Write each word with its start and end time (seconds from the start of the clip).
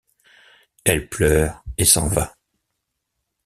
Elle 0.83 1.07
pleure, 1.07 1.63
et 1.77 1.85
s’en 1.85 2.07
va. 2.07 2.35